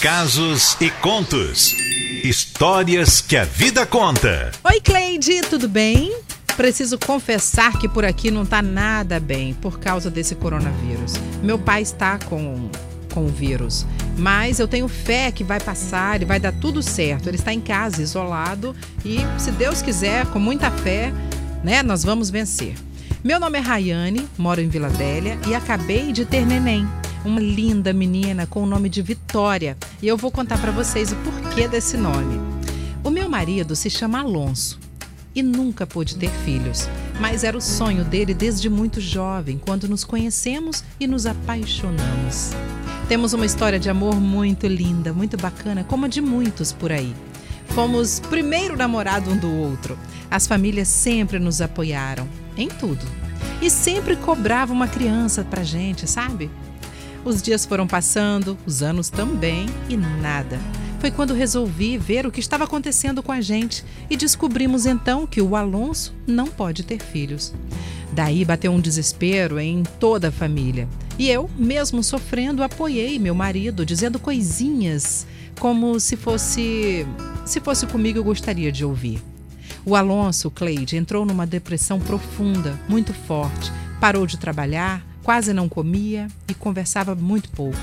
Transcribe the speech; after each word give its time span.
Casos 0.00 0.78
e 0.80 0.88
contos. 0.88 1.74
Histórias 2.24 3.20
que 3.20 3.36
a 3.36 3.44
vida 3.44 3.84
conta. 3.84 4.50
Oi, 4.64 4.80
Cleide, 4.80 5.42
tudo 5.42 5.68
bem? 5.68 6.10
Preciso 6.56 6.98
confessar 6.98 7.78
que 7.78 7.86
por 7.86 8.02
aqui 8.02 8.30
não 8.30 8.46
tá 8.46 8.62
nada 8.62 9.20
bem 9.20 9.52
por 9.52 9.78
causa 9.78 10.10
desse 10.10 10.34
coronavírus. 10.34 11.12
Meu 11.42 11.58
pai 11.58 11.82
está 11.82 12.18
com, 12.18 12.70
com 13.12 13.26
o 13.26 13.28
vírus, 13.28 13.84
mas 14.16 14.58
eu 14.58 14.66
tenho 14.66 14.88
fé 14.88 15.30
que 15.30 15.44
vai 15.44 15.60
passar 15.60 16.22
e 16.22 16.24
vai 16.24 16.40
dar 16.40 16.52
tudo 16.52 16.82
certo. 16.82 17.28
Ele 17.28 17.36
está 17.36 17.52
em 17.52 17.60
casa, 17.60 18.00
isolado, 18.00 18.74
e 19.04 19.18
se 19.38 19.50
Deus 19.50 19.82
quiser, 19.82 20.24
com 20.28 20.38
muita 20.38 20.70
fé, 20.70 21.12
né, 21.62 21.82
nós 21.82 22.02
vamos 22.02 22.30
vencer. 22.30 22.74
Meu 23.22 23.38
nome 23.38 23.58
é 23.58 23.60
Rayane, 23.60 24.26
moro 24.38 24.62
em 24.62 24.68
Vila 24.70 24.88
Velha 24.88 25.38
e 25.46 25.54
acabei 25.54 26.10
de 26.10 26.24
ter 26.24 26.46
neném 26.46 26.88
uma 27.24 27.40
linda 27.40 27.92
menina 27.92 28.46
com 28.46 28.62
o 28.62 28.66
nome 28.66 28.88
de 28.88 29.02
Vitória, 29.02 29.76
e 30.00 30.08
eu 30.08 30.16
vou 30.16 30.30
contar 30.30 30.58
para 30.58 30.72
vocês 30.72 31.12
o 31.12 31.16
porquê 31.16 31.68
desse 31.68 31.96
nome. 31.96 32.40
O 33.04 33.10
meu 33.10 33.28
marido 33.28 33.74
se 33.76 33.88
chama 33.88 34.20
Alonso 34.20 34.78
e 35.34 35.42
nunca 35.42 35.86
pôde 35.86 36.16
ter 36.16 36.30
filhos, 36.30 36.88
mas 37.20 37.44
era 37.44 37.56
o 37.56 37.60
sonho 37.60 38.04
dele 38.04 38.34
desde 38.34 38.68
muito 38.68 39.00
jovem, 39.00 39.58
quando 39.58 39.88
nos 39.88 40.04
conhecemos 40.04 40.84
e 41.00 41.06
nos 41.06 41.26
apaixonamos. 41.26 42.50
Temos 43.08 43.32
uma 43.32 43.46
história 43.46 43.78
de 43.78 43.90
amor 43.90 44.20
muito 44.20 44.66
linda, 44.66 45.12
muito 45.12 45.36
bacana, 45.36 45.84
como 45.84 46.06
a 46.06 46.08
de 46.08 46.20
muitos 46.20 46.72
por 46.72 46.92
aí. 46.92 47.14
Fomos 47.68 48.20
primeiro 48.20 48.76
namorado 48.76 49.30
um 49.30 49.36
do 49.36 49.50
outro. 49.50 49.98
As 50.30 50.46
famílias 50.46 50.88
sempre 50.88 51.38
nos 51.38 51.60
apoiaram 51.60 52.28
em 52.56 52.68
tudo. 52.68 53.04
E 53.60 53.70
sempre 53.70 54.16
cobrava 54.16 54.72
uma 54.72 54.88
criança 54.88 55.44
pra 55.44 55.62
gente, 55.62 56.06
sabe? 56.06 56.50
Os 57.24 57.40
dias 57.40 57.64
foram 57.64 57.86
passando, 57.86 58.58
os 58.66 58.82
anos 58.82 59.08
também, 59.08 59.66
e 59.88 59.96
nada. 59.96 60.58
Foi 60.98 61.10
quando 61.10 61.34
resolvi 61.34 61.96
ver 61.96 62.26
o 62.26 62.30
que 62.30 62.40
estava 62.40 62.64
acontecendo 62.64 63.22
com 63.22 63.32
a 63.32 63.40
gente 63.40 63.84
e 64.10 64.16
descobrimos 64.16 64.86
então 64.86 65.26
que 65.26 65.40
o 65.40 65.54
Alonso 65.56 66.14
não 66.26 66.46
pode 66.46 66.82
ter 66.82 67.00
filhos. 67.00 67.52
Daí 68.12 68.44
bateu 68.44 68.72
um 68.72 68.80
desespero 68.80 69.58
em 69.58 69.82
toda 69.98 70.28
a 70.28 70.32
família. 70.32 70.88
E 71.18 71.28
eu, 71.28 71.48
mesmo 71.56 72.02
sofrendo, 72.02 72.62
apoiei 72.62 73.18
meu 73.18 73.34
marido, 73.34 73.86
dizendo 73.86 74.18
coisinhas 74.18 75.26
como 75.58 75.98
se 76.00 76.16
fosse 76.16 77.06
se 77.44 77.60
fosse 77.60 77.86
comigo 77.86 78.18
eu 78.18 78.24
gostaria 78.24 78.72
de 78.72 78.84
ouvir. 78.84 79.22
O 79.84 79.96
Alonso, 79.96 80.50
Cleide, 80.50 80.96
entrou 80.96 81.24
numa 81.24 81.46
depressão 81.46 81.98
profunda, 81.98 82.78
muito 82.88 83.12
forte, 83.12 83.72
parou 84.00 84.26
de 84.26 84.38
trabalhar, 84.38 85.04
quase 85.22 85.52
não 85.52 85.68
comia 85.68 86.28
e 86.48 86.54
conversava 86.54 87.14
muito 87.14 87.50
pouco. 87.50 87.78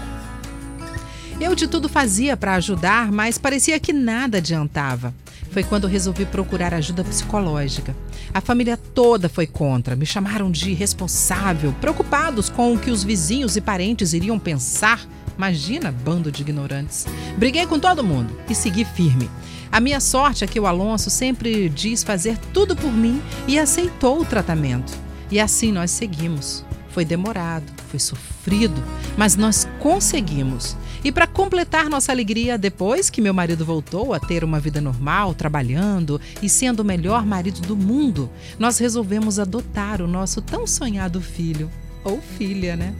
Eu 1.39 1.55
de 1.55 1.67
tudo 1.67 1.87
fazia 1.87 2.35
para 2.35 2.55
ajudar, 2.55 3.11
mas 3.11 3.37
parecia 3.37 3.79
que 3.79 3.93
nada 3.93 4.39
adiantava. 4.39 5.13
Foi 5.51 5.63
quando 5.63 5.87
resolvi 5.87 6.25
procurar 6.25 6.73
ajuda 6.73 7.03
psicológica. 7.03 7.95
A 8.33 8.41
família 8.41 8.77
toda 8.77 9.29
foi 9.29 9.47
contra, 9.47 9.95
me 9.95 10.05
chamaram 10.05 10.51
de 10.51 10.71
irresponsável, 10.71 11.73
preocupados 11.79 12.49
com 12.49 12.73
o 12.73 12.77
que 12.77 12.91
os 12.91 13.03
vizinhos 13.03 13.55
e 13.55 13.61
parentes 13.61 14.13
iriam 14.13 14.37
pensar. 14.37 15.01
Imagina, 15.35 15.91
bando 15.91 16.31
de 16.31 16.41
ignorantes. 16.41 17.07
Briguei 17.37 17.65
com 17.65 17.79
todo 17.79 18.03
mundo 18.03 18.37
e 18.49 18.53
segui 18.53 18.83
firme. 18.83 19.29
A 19.71 19.79
minha 19.79 19.99
sorte 19.99 20.43
é 20.43 20.47
que 20.47 20.59
o 20.59 20.67
Alonso 20.67 21.09
sempre 21.09 21.69
diz 21.69 22.03
fazer 22.03 22.37
tudo 22.53 22.75
por 22.75 22.91
mim 22.91 23.21
e 23.47 23.57
aceitou 23.57 24.19
o 24.19 24.25
tratamento. 24.25 24.91
E 25.31 25.39
assim 25.39 25.71
nós 25.71 25.91
seguimos. 25.91 26.65
Foi 26.91 27.05
demorado, 27.05 27.71
foi 27.87 27.99
sofrido, 27.99 28.83
mas 29.15 29.35
nós 29.35 29.67
conseguimos. 29.79 30.75
E 31.03 31.11
para 31.11 31.27
completar 31.27 31.89
nossa 31.89 32.11
alegria, 32.11 32.57
depois 32.57 33.09
que 33.09 33.21
meu 33.21 33.33
marido 33.33 33.63
voltou 33.63 34.13
a 34.13 34.19
ter 34.19 34.43
uma 34.43 34.59
vida 34.59 34.81
normal, 34.81 35.33
trabalhando 35.33 36.19
e 36.41 36.49
sendo 36.49 36.81
o 36.81 36.85
melhor 36.85 37.25
marido 37.25 37.61
do 37.61 37.75
mundo, 37.75 38.29
nós 38.57 38.79
resolvemos 38.79 39.39
adotar 39.39 40.01
o 40.01 40.07
nosso 40.07 40.41
tão 40.41 40.67
sonhado 40.67 41.21
filho. 41.21 41.69
Ou 42.03 42.21
filha, 42.21 42.75
né? 42.75 42.95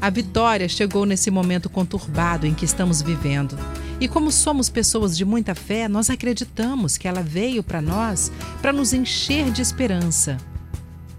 A 0.00 0.10
vitória 0.10 0.68
chegou 0.68 1.04
nesse 1.04 1.30
momento 1.30 1.68
conturbado 1.68 2.46
em 2.46 2.54
que 2.54 2.64
estamos 2.64 3.02
vivendo. 3.02 3.58
E 4.00 4.08
como 4.08 4.30
somos 4.30 4.68
pessoas 4.68 5.16
de 5.16 5.24
muita 5.24 5.54
fé, 5.54 5.88
nós 5.88 6.08
acreditamos 6.08 6.96
que 6.96 7.08
ela 7.08 7.22
veio 7.22 7.62
para 7.62 7.82
nós 7.82 8.30
para 8.62 8.72
nos 8.72 8.92
encher 8.92 9.50
de 9.50 9.60
esperança 9.60 10.38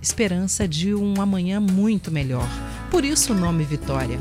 esperança 0.01 0.67
de 0.67 0.93
um 0.93 1.21
amanhã 1.21 1.59
muito 1.59 2.11
melhor. 2.11 2.47
Por 2.89 3.03
isso 3.05 3.33
o 3.33 3.35
nome 3.35 3.63
Vitória. 3.63 4.19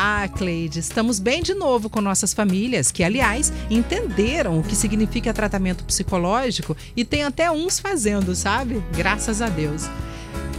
Ah, 0.00 0.28
Cleide, 0.28 0.78
estamos 0.78 1.18
bem 1.18 1.42
de 1.42 1.54
novo 1.54 1.90
com 1.90 2.00
nossas 2.00 2.32
famílias, 2.32 2.92
que, 2.92 3.02
aliás, 3.02 3.52
entenderam 3.68 4.60
o 4.60 4.62
que 4.62 4.76
significa 4.76 5.34
tratamento 5.34 5.82
psicológico 5.82 6.76
e 6.96 7.04
tem 7.04 7.24
até 7.24 7.50
uns 7.50 7.80
fazendo, 7.80 8.32
sabe? 8.34 8.80
Graças 8.96 9.42
a 9.42 9.48
Deus. 9.48 9.90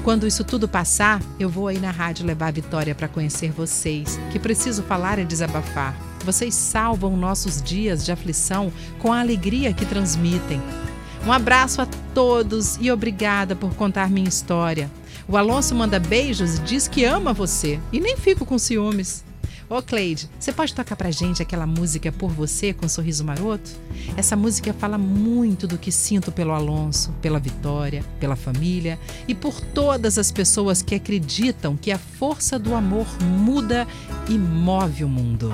Quando 0.04 0.28
isso 0.28 0.44
tudo 0.44 0.68
passar, 0.68 1.22
eu 1.40 1.50
vou 1.50 1.70
aí 1.70 1.80
na 1.80 1.92
rádio 1.92 2.26
levar 2.26 2.48
a 2.48 2.52
Vitória 2.52 2.94
para 2.94 3.08
conhecer 3.08 3.52
vocês, 3.52 4.20
que 4.32 4.40
preciso 4.40 4.84
falar 4.84 5.20
e 5.20 5.26
desabafar. 5.26 5.96
Vocês 6.26 6.54
salvam 6.54 7.16
nossos 7.16 7.62
dias 7.62 8.04
de 8.04 8.12
aflição 8.12 8.74
com 8.98 9.14
a 9.14 9.20
alegria 9.20 9.74
que 9.74 9.86
transmitem. 9.86 10.62
Um 11.26 11.32
abraço 11.32 11.82
a 11.82 11.86
todos 12.14 12.78
e 12.80 12.92
obrigada 12.92 13.56
por 13.56 13.74
contar 13.76 14.10
minha 14.10 14.28
história. 14.28 14.90
O 15.28 15.38
Alonso 15.38 15.76
manda 15.76 16.00
beijos 16.00 16.56
e 16.58 16.62
diz 16.62 16.88
que 16.88 17.06
ama 17.06 17.34
você 17.34 17.80
e 17.92 18.00
nem 18.00 18.18
fico 18.18 18.46
com 18.46 18.58
ciúmes. 18.58 19.24
Ô 19.70 19.84
Cleide, 19.84 20.28
você 20.40 20.52
pode 20.52 20.74
tocar 20.74 20.96
pra 20.96 21.12
gente 21.12 21.44
aquela 21.44 21.68
música 21.68 22.12
Por 22.12 22.32
Você 22.32 22.74
com 22.74 22.90
Sorriso 22.90 23.24
Maroto? 23.24 23.70
Essa 24.18 24.36
música 24.36 24.74
fala 24.74 24.98
muito 24.98 25.68
do 25.68 25.78
que 25.78 25.92
sinto 25.92 26.32
pelo 26.32 26.54
Alonso, 26.54 27.14
pela 27.22 27.40
Vitória, 27.40 28.04
pela 28.20 28.36
família 28.36 28.98
e 29.28 29.36
por 29.36 29.62
todas 29.62 30.18
as 30.18 30.32
pessoas 30.32 30.82
que 30.82 30.96
acreditam 30.96 31.78
que 31.78 31.92
a 31.92 32.00
força 32.00 32.58
do 32.58 32.74
amor 32.74 33.06
muda 33.22 33.88
e 34.28 34.40
move 34.40 35.04
o 35.04 35.10
mundo. 35.10 35.54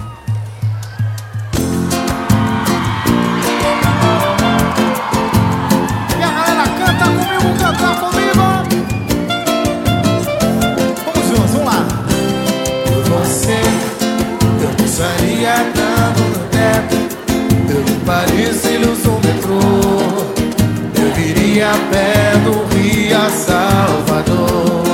A 21.65 21.73
pé 21.91 22.37
do 22.43 22.63
Rio 22.75 23.17
a 23.17 23.29
Salvador. 23.29 24.85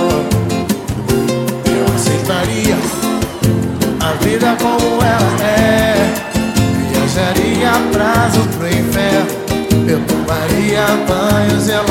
Eu 1.66 1.85
aceitaria 1.95 2.77
a 4.00 4.11
vida 4.23 4.55
como 4.61 5.01
ela 5.03 5.44
é. 5.44 6.13
Viajaria 6.91 7.71
prazo 7.91 8.41
pro 8.57 8.67
inferno. 8.67 9.27
Eu 9.88 10.00
tomaria 10.05 10.85
banho 11.07 11.59
gelado 11.61 11.91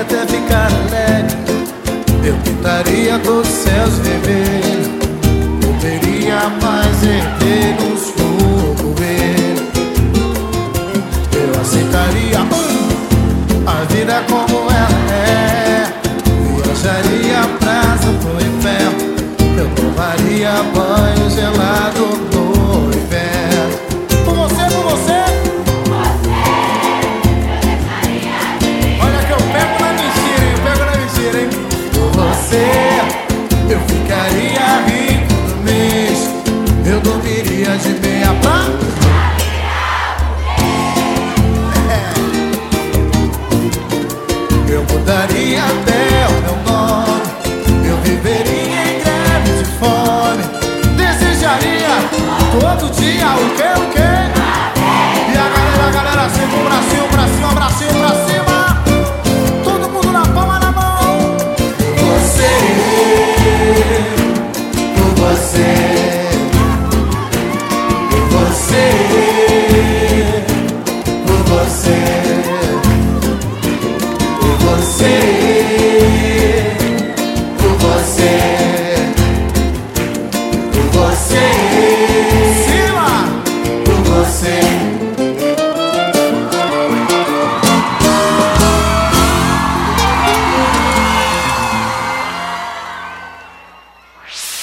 até 0.00 0.26
ficar 0.26 0.66
alegre. 0.66 1.46
Eu 2.26 2.34
pintaria 2.38 3.18
todos 3.20 3.48
os 3.48 3.54
céus 3.54 3.98
viver 3.98 4.60
Poderia 5.60 6.38
a 6.38 6.50
paz 6.60 7.02
erguer 7.04 7.76
nos 7.80 8.10
fogueiros 8.10 9.62
Eu 11.32 11.60
aceitaria 11.60 12.40
hum, 12.40 13.64
a 13.64 13.84
vida 13.84 14.24
como 14.28 14.55
até 45.58 46.26
o 46.28 46.36
meu 46.42 46.56
nome, 46.70 47.26
eu 47.88 47.96
viveria 47.98 48.82
em 48.82 48.98
greve 49.00 49.50
de 49.58 49.64
fome. 49.78 50.42
Desejaria 50.96 51.94
todo 52.60 52.90
dia 52.92 53.28
o 53.34 53.50
que, 53.56 53.68
o 53.80 53.84
que? 53.92 54.10
E 55.32 55.36
a 55.36 55.48
galera, 55.48 55.84
a 55.86 55.90
galera, 55.90 56.28
sempre 56.30 56.56
pra 56.56 56.68
Brasil, 56.68 57.04
pra 57.10 57.26
cima, 57.28 57.50
pra 57.54 57.68
pra 58.00 58.12
cima. 58.26 58.58
Todo 59.64 59.88
mundo 59.90 60.10
na 60.12 60.22
palma 60.22 60.58
na 60.58 60.72
mão. 60.72 61.36
Você, 61.96 62.50
por 64.94 65.10
você, 65.14 65.72
por 68.10 68.22
você, 68.30 68.84
por 71.26 71.40
você. 71.48 71.98
Por 74.40 74.54
você. 74.58 75.25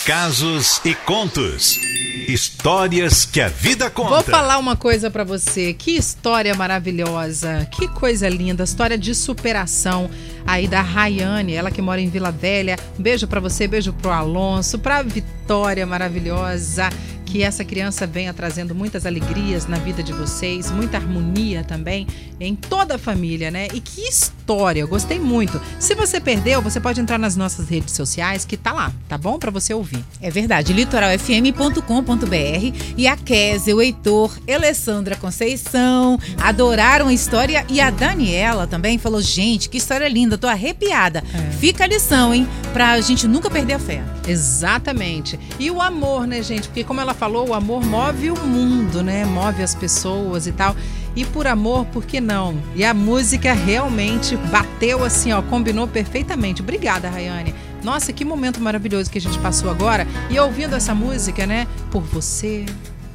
Casos 0.03 0.81
e 0.83 0.93
contos. 0.93 1.79
Histórias 2.27 3.25
que 3.25 3.39
a 3.39 3.47
vida 3.47 3.89
conta. 3.89 4.09
Vou 4.09 4.23
falar 4.23 4.57
uma 4.57 4.75
coisa 4.75 5.09
para 5.09 5.23
você. 5.23 5.73
Que 5.73 5.91
história 5.91 6.53
maravilhosa. 6.53 7.67
Que 7.71 7.87
coisa 7.87 8.27
linda. 8.27 8.63
História 8.63 8.97
de 8.97 9.15
superação 9.15 10.09
aí 10.45 10.67
da 10.67 10.81
Rayane, 10.81 11.53
ela 11.53 11.71
que 11.71 11.81
mora 11.81 12.01
em 12.01 12.09
Vila 12.09 12.31
Velha. 12.31 12.77
Um 12.99 13.01
beijo 13.01 13.27
para 13.27 13.39
você, 13.39 13.65
beijo 13.65 13.93
pro 13.93 14.11
Alonso, 14.11 14.77
pra 14.77 15.01
Vitória 15.01 15.85
maravilhosa 15.85 16.89
que 17.33 17.41
essa 17.41 17.65
criança 17.65 18.05
venha 18.05 18.31
trazendo 18.31 18.75
muitas 18.75 19.07
alegrias 19.07 19.65
na 19.65 19.79
vida 19.79 20.03
de 20.03 20.13
vocês, 20.13 20.69
muita 20.69 20.97
harmonia 20.97 21.63
também 21.63 22.05
em 22.39 22.55
toda 22.55 22.93
a 22.93 22.97
família, 22.99 23.49
né? 23.49 23.69
E 23.73 23.79
que 23.79 24.01
história, 24.01 24.81
eu 24.81 24.87
gostei 24.87 25.19
muito. 25.19 25.59
Se 25.79 25.95
você 25.95 26.19
perdeu, 26.19 26.61
você 26.61 26.79
pode 26.79 27.01
entrar 27.01 27.17
nas 27.17 27.35
nossas 27.35 27.69
redes 27.69 27.95
sociais 27.95 28.45
que 28.45 28.55
tá 28.55 28.71
lá, 28.71 28.93
tá 29.09 29.17
bom 29.17 29.39
para 29.39 29.49
você 29.49 29.73
ouvir. 29.73 30.05
É 30.21 30.29
verdade, 30.29 30.73
litoralfm.com.br 30.73 32.93
e 32.95 33.07
a 33.07 33.17
Kézia, 33.17 33.75
o 33.75 33.81
Heitor, 33.81 34.37
Alessandra 34.47 35.15
Conceição 35.15 36.19
adoraram 36.39 37.07
a 37.07 37.13
história 37.13 37.65
e 37.67 37.81
a 37.81 37.89
Daniela 37.89 38.67
também 38.67 38.99
falou: 38.99 39.21
"Gente, 39.21 39.69
que 39.69 39.79
história 39.79 40.07
linda, 40.07 40.37
tô 40.37 40.45
arrepiada". 40.45 41.23
É. 41.33 41.51
Fica 41.53 41.85
a 41.85 41.87
lição, 41.87 42.31
hein, 42.31 42.47
pra 42.73 43.01
gente 43.01 43.27
nunca 43.27 43.49
perder 43.49 43.73
a 43.73 43.79
fé. 43.79 44.03
Exatamente. 44.27 45.39
E 45.59 45.69
o 45.69 45.81
amor, 45.81 46.27
né, 46.27 46.41
gente? 46.41 46.67
Porque 46.67 46.83
como 46.83 47.01
ela 47.01 47.13
falou, 47.23 47.47
o 47.47 47.53
amor 47.53 47.81
move 47.85 48.31
o 48.31 48.37
mundo, 48.45 49.01
né? 49.01 49.23
Move 49.23 49.63
as 49.63 49.73
pessoas 49.73 50.45
e 50.45 50.51
tal. 50.51 50.75
E 51.15 51.23
por 51.23 51.47
amor, 51.47 51.85
por 51.85 52.03
que 52.03 52.19
não? 52.19 52.61
E 52.75 52.83
a 52.83 52.93
música 52.93 53.53
realmente 53.53 54.35
bateu 54.35 55.05
assim, 55.05 55.31
ó, 55.31 55.41
combinou 55.41 55.87
perfeitamente. 55.87 56.61
Obrigada, 56.61 57.09
Rayane. 57.09 57.55
Nossa, 57.81 58.11
que 58.11 58.25
momento 58.25 58.59
maravilhoso 58.59 59.09
que 59.09 59.19
a 59.19 59.21
gente 59.21 59.39
passou 59.39 59.71
agora. 59.71 60.05
E 60.29 60.37
ouvindo 60.37 60.75
essa 60.75 60.93
música, 60.93 61.47
né? 61.47 61.65
Por 61.89 62.01
você, 62.01 62.65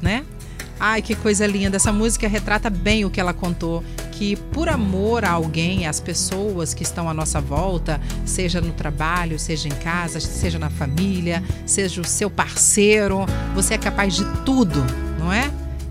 né? 0.01 0.25
Ai, 0.79 1.03
que 1.03 1.13
coisa 1.13 1.45
linda. 1.45 1.75
Essa 1.75 1.93
música 1.93 2.27
retrata 2.27 2.67
bem 2.67 3.05
o 3.05 3.11
que 3.11 3.19
ela 3.19 3.33
contou. 3.33 3.83
Que 4.19 4.35
por 4.35 4.67
amor 4.67 5.23
a 5.23 5.31
alguém, 5.31 5.87
às 5.87 6.01
pessoas 6.01 6.73
que 6.73 6.83
estão 6.83 7.07
à 7.07 7.13
nossa 7.13 7.39
volta, 7.39 8.01
seja 8.25 8.59
no 8.59 8.73
trabalho, 8.73 9.39
seja 9.39 9.69
em 9.69 9.71
casa, 9.71 10.19
seja 10.19 10.59
na 10.59 10.69
família, 10.69 11.41
seja 11.65 12.01
o 12.01 12.05
seu 12.05 12.29
parceiro, 12.29 13.25
você 13.55 13.75
é 13.75 13.77
capaz 13.77 14.17
de 14.17 14.25
tudo, 14.43 14.83
não 15.17 15.31
é? 15.31 15.49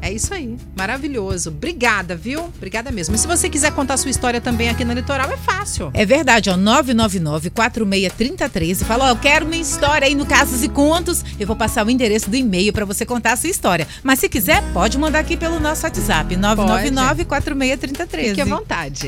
É 0.09 0.13
isso 0.13 0.33
aí. 0.33 0.57
Maravilhoso. 0.75 1.51
Obrigada, 1.51 2.17
viu? 2.17 2.45
Obrigada 2.57 2.91
mesmo. 2.91 3.15
E 3.15 3.19
se 3.19 3.27
você 3.27 3.51
quiser 3.51 3.73
contar 3.73 3.99
sua 3.99 4.11
história 4.11 4.41
também 4.41 4.71
aqui 4.71 4.83
na 4.83 4.95
Litoral, 4.95 5.31
é 5.31 5.37
fácil. 5.37 5.91
É 5.93 6.07
verdade, 6.07 6.49
ó. 6.49 6.57
999-463013. 6.57 8.87
Fala, 8.87 9.05
ó, 9.05 9.11
eu 9.11 9.17
quero 9.17 9.45
uma 9.45 9.57
história 9.57 10.09
aí 10.09 10.15
no 10.15 10.25
Casos 10.25 10.65
e 10.65 10.69
Contos. 10.71 11.23
Eu 11.39 11.47
vou 11.47 11.55
passar 11.55 11.87
o 11.87 11.91
endereço 11.91 12.31
do 12.31 12.37
e-mail 12.37 12.73
para 12.73 12.87
você 12.87 13.05
contar 13.05 13.35
a 13.35 13.37
sua 13.37 13.51
história. 13.51 13.87
Mas 14.03 14.19
se 14.19 14.31
quiser, 14.31 14.63
pode 14.73 14.97
mandar 14.97 15.19
aqui 15.19 15.37
pelo 15.37 15.61
nosso 15.61 15.85
WhatsApp. 15.85 16.35
999-463013. 16.37 18.29
Fique 18.29 18.41
à 18.41 18.47
vontade. 18.47 19.07